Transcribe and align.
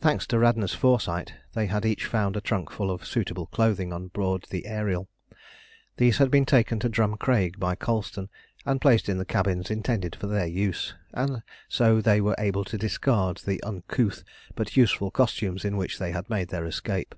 Thanks 0.00 0.28
to 0.28 0.38
Radna's 0.38 0.74
foresight, 0.74 1.34
they 1.54 1.66
had 1.66 1.84
each 1.84 2.06
found 2.06 2.36
a 2.36 2.40
trunk 2.40 2.70
full 2.70 2.88
of 2.88 3.04
suitable 3.04 3.46
clothing 3.46 3.92
on 3.92 4.06
board 4.06 4.46
the 4.50 4.64
Ariel. 4.64 5.08
These 5.96 6.18
had 6.18 6.30
been 6.30 6.46
taken 6.46 6.78
to 6.78 6.88
Drumcraig 6.88 7.58
by 7.58 7.74
Colston, 7.74 8.28
and 8.64 8.80
placed 8.80 9.08
in 9.08 9.18
the 9.18 9.24
cabins 9.24 9.68
intended 9.68 10.14
for 10.14 10.28
their 10.28 10.46
use, 10.46 10.94
and 11.12 11.42
so 11.68 12.00
they 12.00 12.20
were 12.20 12.36
able 12.38 12.62
to 12.62 12.78
discard 12.78 13.38
the 13.38 13.60
uncouth 13.64 14.22
but 14.54 14.76
useful 14.76 15.10
costumes 15.10 15.64
in 15.64 15.76
which 15.76 15.98
they 15.98 16.12
had 16.12 16.30
made 16.30 16.50
their 16.50 16.64
escape. 16.64 17.16